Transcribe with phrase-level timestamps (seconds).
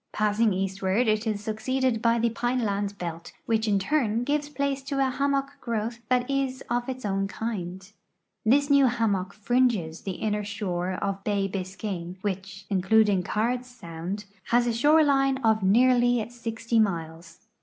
[0.15, 4.81] ssing eastward it is succeeded by the })ine land belt, which in turn gives place
[4.81, 7.91] to a hammock growth that is of its own kind.
[8.43, 14.65] This new hammock fringes the inner shore of bay Bisca\me, which, including Cards sound, has
[14.65, 17.45] a shore line of nearly 60 miles.